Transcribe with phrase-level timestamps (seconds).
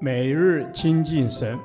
[0.00, 1.58] 每日亲近神，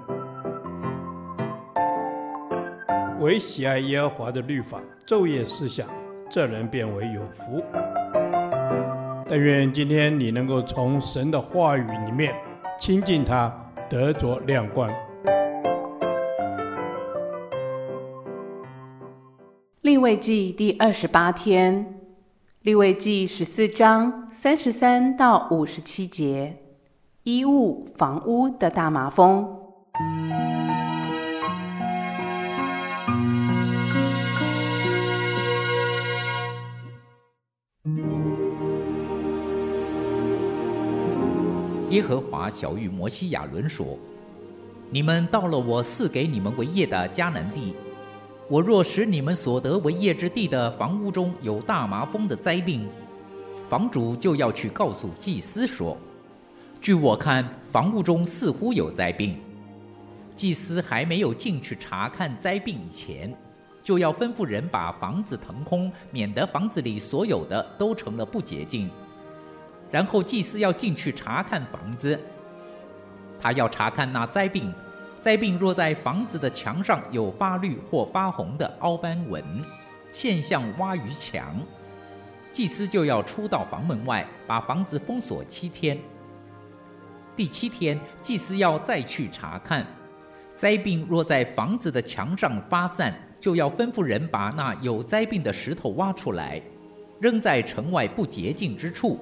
[3.20, 5.88] 唯喜爱耶和华的律法，昼夜思想，
[6.30, 7.62] 这人便为有福。
[9.28, 12.34] 但愿今天你能够从神的话语里面
[12.80, 13.54] 亲近他，
[13.90, 14.90] 得着亮光。
[19.82, 22.00] 立位记第二十八天，
[22.62, 26.56] 立位记十四章三十三到五十七节，
[27.24, 29.46] 衣物房屋的大麻风。
[41.90, 43.98] 耶和华晓諭摩西亚伦说
[44.90, 47.76] ：“你们到了我赐给你们为业的迦南地。”
[48.48, 52.88] 我若使你们所得为业之地的房屋中有大麻风的灾病，
[53.70, 55.98] 房主就要去告诉祭司说
[56.82, 59.38] ：“据我看，房屋中似乎有灾病。”
[60.36, 63.36] 祭司还没有进去查看灾病以前，
[63.84, 68.90] 就要吩咐人把房子腾空，免得房子里所有的都成了不洁净。
[69.92, 72.18] 然后祭司要进去查看房子，
[73.38, 74.74] 他要查看那灾病。
[75.20, 79.44] 灾病若在房子的墙上有发绿或发红的凹斑纹，
[80.14, 81.60] 现象挖于墙，
[82.50, 86.00] 祭司就要出到房门外，把房子封锁七天。
[87.40, 89.88] 第七天，祭司要再去查看。
[90.58, 96.62] 灾病若在房子的墙上发散，就要吩咐人把那有灾病的石头挖出来，
[97.22, 99.20] 扔在城外不洁净之处，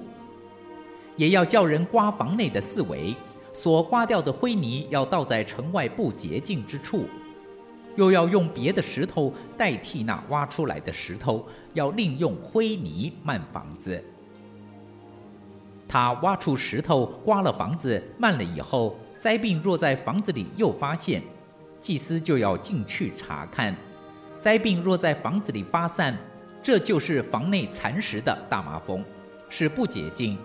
[1.14, 3.14] 也要叫人刮房内的四围。
[3.52, 7.04] 所刮掉的灰泥要倒在城外不洁净之处，
[7.94, 14.02] 又要用别的石头代替那挖出来的石头，要另用灰泥漫房子。
[15.88, 21.22] 他挖出石头刮了房子，慢了以后，灾病若在房子里又发现，
[21.80, 23.74] 祭司就要进去查看。
[24.38, 26.16] 灾病若在房子里发散，
[26.62, 29.02] 这就是房内蚕食的大麻风，
[29.48, 30.36] 是不洁净。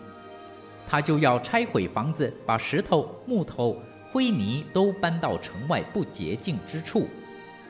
[0.88, 3.78] 他就要拆毁房子，把石头、木头、
[4.12, 7.08] 灰泥都搬到城外不洁净之处。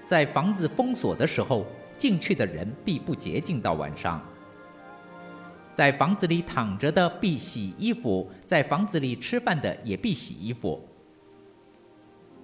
[0.05, 1.66] 在房子封锁的时候，
[1.97, 4.22] 进去的人必不洁净到晚上。
[5.73, 10.88] 在房子里躺着的必洗衣服，在房子里吃饭的也必洗衣服。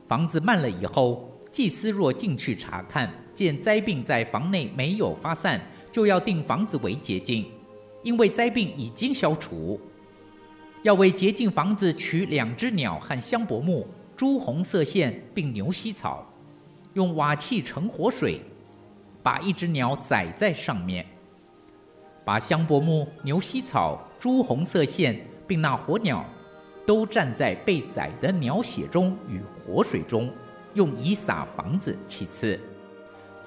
[0.07, 7.45] 房子漫了以后，祭司若进去查看，见灾病在房内没有发散，就要定房子为洁净，
[8.01, 9.79] 因为灾病已经消除。
[10.81, 16.25] 要为洁净房子取两只鸟和香柏木、朱红色线，并牛膝草，
[16.93, 18.41] 用瓦器盛活水，
[19.21, 21.05] 把一只鸟宰在上面，
[22.23, 26.23] 把香柏木、牛膝草、朱红色线，并那火鸟，
[26.85, 30.31] 都站在被宰的鸟血中与活水中，
[30.73, 31.97] 用以撒房子。
[32.05, 32.59] 其次，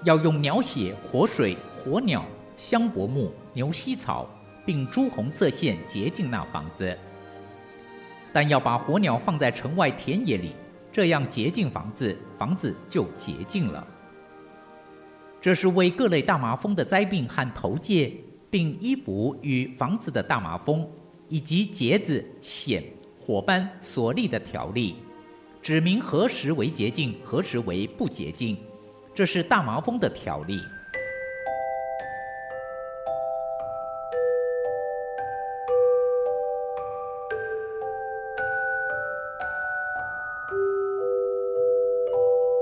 [0.04, 2.24] 要用鸟血、活水、活鸟、
[2.56, 4.28] 香柏木、牛膝草，
[4.66, 6.96] 并朱红色线洁净那房子。
[8.32, 10.56] 但要把火鸟放在城外田野里，
[10.90, 13.86] 这样洁净房子，房子就洁净了。
[15.40, 18.12] 这是为各类大麻风的灾病和头疥，
[18.52, 20.86] 并衣服与房子的大麻风，
[21.26, 22.82] 以及癤子、癬、
[23.18, 24.96] 火斑所立的条例，
[25.62, 28.54] 指明何时为洁净，何时为不洁净。
[29.14, 30.60] 这是大麻风的条例。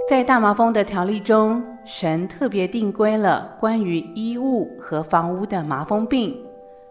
[0.08, 6.40] 在大麻风的条例中，神特别定规了关于衣物和房屋的麻风病，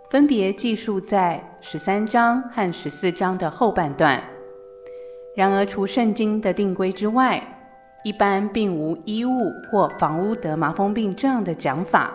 [0.09, 4.21] 分别记述在十三章和十四章的后半段。
[5.37, 7.41] 然而，除圣经的定规之外，
[8.03, 12.13] 一般并无衣物或房屋得麻风病这样的讲法。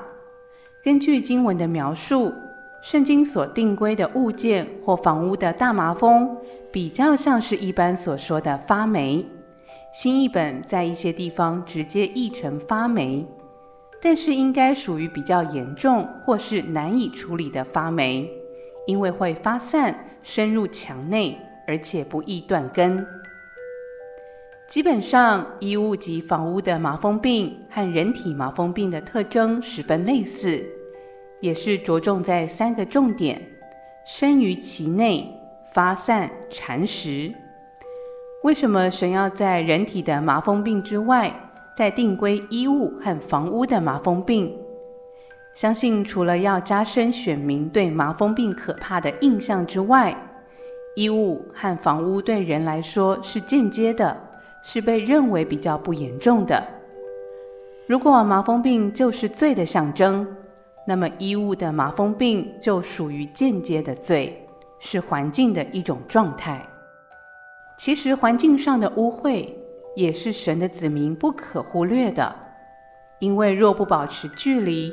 [0.84, 2.34] 根据经文的描述，
[2.82, 6.36] 圣经所定规的物件或房屋的大麻风，
[6.70, 9.24] 比较像是一般所说的发霉。
[9.94, 13.24] 新译本在一些地方直接译成发霉，
[14.02, 18.28] 但是应该属于比较严重或是难以处理的发霉，
[18.88, 23.06] 因为会发散深入墙内，而且不易断根。
[24.68, 30.60] 基本上，衣物及房屋的麻风病和人体麻风病的特征十分类似，
[31.40, 33.40] 也是着重在三个重点：
[34.04, 35.32] 生于其内、
[35.72, 37.32] 发散、蚕食。
[38.44, 41.34] 为什么神要在人体的麻风病之外，
[41.74, 44.54] 再定规衣物和房屋的麻风病？
[45.54, 50.14] 相信除了要加深选民对麻风病可怕的印象之外，
[50.94, 54.14] 衣物和房屋对人来说是间接的，
[54.62, 56.62] 是被认为比较不严重的。
[57.86, 60.26] 如果麻风病就是罪的象征，
[60.86, 64.46] 那么衣物的麻风病就属于间接的罪，
[64.78, 66.62] 是环境的一种状态。
[67.76, 69.48] 其实环境上的污秽
[69.96, 72.34] 也是神的子民不可忽略的，
[73.18, 74.92] 因为若不保持距离，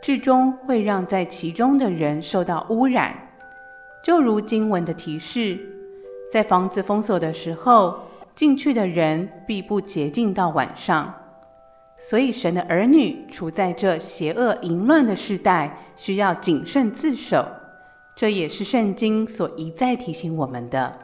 [0.00, 3.14] 至终会让在其中的人受到污染。
[4.02, 5.58] 就如经文的提示，
[6.32, 8.00] 在房子封锁的时候，
[8.34, 11.14] 进去的人必不洁净到晚上。
[11.98, 17.46] 所以，神的儿女处在这邪恶淫乱的时代，需要谨慎自守。
[18.16, 20.98] 这也是圣经所一再提醒我们的。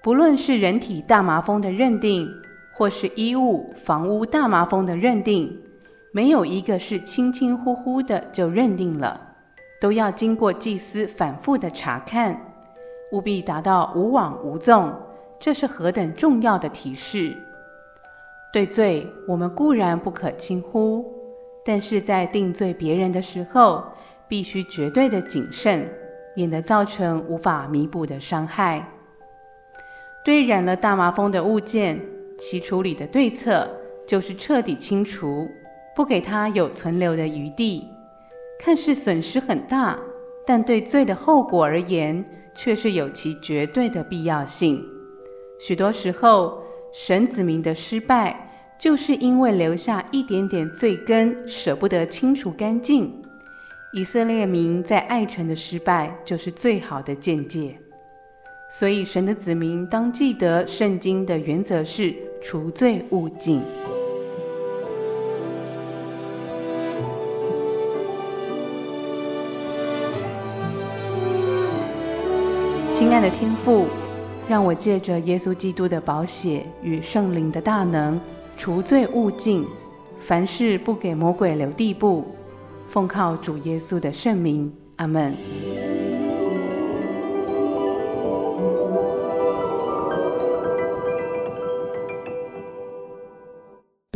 [0.00, 2.28] 不论是人体大麻风的认定，
[2.72, 5.54] 或是衣物、房屋大麻风的认定，
[6.12, 9.20] 没有一个是轻轻忽忽的就认定了，
[9.80, 12.40] 都要经过祭司反复的查看，
[13.12, 14.92] 务必达到无枉无纵。
[15.40, 17.36] 这是何等重要的提示！
[18.52, 21.04] 对罪，我们固然不可轻忽，
[21.64, 23.84] 但是在定罪别人的时候，
[24.26, 25.88] 必须绝对的谨慎，
[26.34, 28.84] 免得造成无法弥补的伤害。
[30.28, 31.98] 对染了大麻风的物件，
[32.38, 33.66] 其处理的对策
[34.06, 35.48] 就是彻底清除，
[35.96, 37.88] 不给它有存留的余地。
[38.60, 39.98] 看似损失很大，
[40.46, 42.22] 但对罪的后果而言，
[42.54, 44.84] 却是有其绝对的必要性。
[45.58, 53.10] 许多时候，神子民的失败，就是因为留下一点点罪根，舍不得清除干净。
[53.94, 57.78] 以色列民在爱城的失败，就是最好的见解。
[58.70, 63.60] 所以，神的子民当记得，圣经的原则是除罪勿尽。
[72.92, 73.86] 亲爱的天父。
[74.48, 78.18] 让我借着耶稣基督的宝血与圣灵的大能，
[78.56, 79.62] 除罪勿尽，
[80.18, 82.24] 凡事不给魔鬼留地步。
[82.88, 85.34] 奉靠主耶稣的圣名，阿门。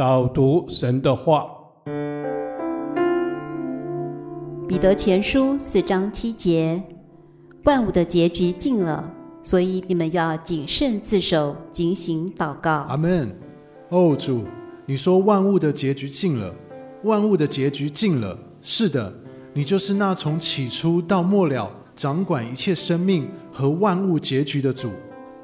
[0.04, 1.46] 导读神的话，
[4.66, 6.82] 彼得前书四章七节，
[7.62, 9.08] 万物的结局近了。
[9.44, 12.84] 所以你们要谨慎自守，警醒祷告。
[12.88, 13.32] 阿门。
[13.90, 14.42] 哦，主，
[14.86, 16.52] 你说万物的结局近了，
[17.04, 18.36] 万物的结局近了。
[18.60, 19.14] 是的，
[19.54, 24.90] 你就是那从起初到末了，掌管一切生命和万物结局的主。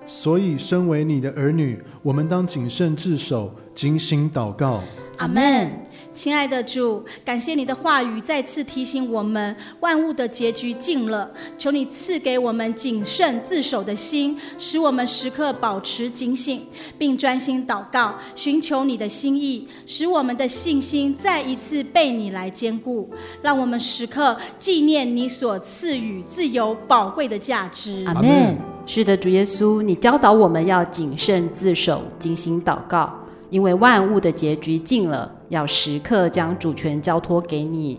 [0.08, 4.80] 所以，身为你的儿女，我们当谨慎自守，警醒祷告。
[5.18, 5.70] 阿门。
[6.18, 11.30] 亲爱的主，感谢你的话语再次提醒我们，万物的结局近了。
[11.56, 16.66] 求你赐给我们谨慎自守的心，使我们时刻保持警醒，
[16.98, 23.08] 并专心祷告，寻求你的心意，使我们的信心再一次被你来坚固。
[23.40, 28.02] 让我们时刻纪念你所赐予自由宝贵的价值。
[28.06, 28.58] 阿门。
[28.86, 33.08] 是的，主耶稣，你教导我们要谨慎自守，警醒祷告，
[33.50, 35.36] 因为万物的结局近了。
[35.48, 37.96] 要时刻将主权交托给你。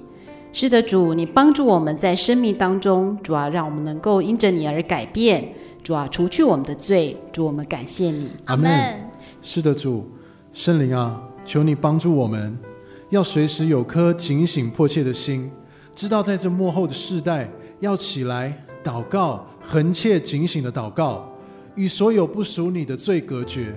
[0.52, 5.54] 是的，主，你帮助我们在生命当中，主啊，让我们能够因着你而改变。
[5.84, 7.16] 主啊，除去我们的罪。
[7.32, 8.30] 主，我们感谢你。
[8.46, 8.72] 阿门。
[9.42, 10.10] 是的，主，
[10.52, 12.58] 圣灵啊，求你帮助我们，
[13.12, 15.52] 要随时有颗警醒迫切的心，
[15.94, 17.48] 知道在这幕后的世代，
[17.80, 21.32] 要起来祷告，恒切警醒的祷告，
[21.76, 23.74] 与所有不属你的罪隔绝。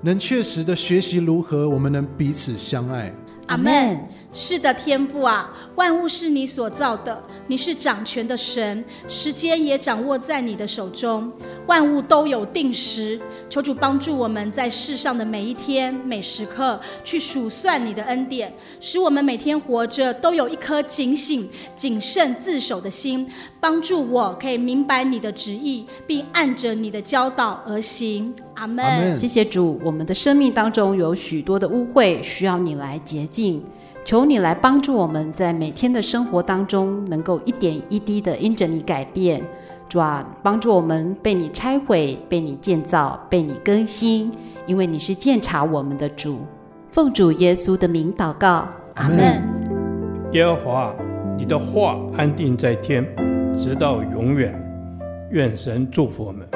[0.00, 3.12] 能确实的学习如何我们能彼此相爱。
[3.46, 3.98] 阿门。
[4.38, 11.32] 是的，天父啊，万物是你所造的，你是掌权的神，时间也掌握在你的手中，
[11.66, 13.18] 万物都有定时。
[13.48, 23.26] 求主帮助我们在世上的每一天、每时刻去数算你的恩典，使我们每天活着都有一颗警醒、谨慎自守的心，
[23.58, 28.34] 帮助我可以明白你的旨意，并按着你的教导而行。
[28.56, 29.16] 阿门。
[29.16, 33.64] 谢谢主，我们的生命当中有许多的污秽，需要你来洁净。
[34.06, 39.42] 求你来帮助我们在每天的生活当中，能够一点一滴的因着你改变，
[39.88, 44.30] 主啊，帮助我们被你拆毁、被你建造、被你更新，
[44.64, 46.38] 因为你是鉴察我们的主。
[46.92, 49.42] 奉主耶稣的名祷告，阿门。
[50.30, 50.94] 耶和华，
[51.36, 53.04] 你的话安定在天，
[53.58, 54.54] 直到永远。
[55.32, 56.46] 愿神祝福我们。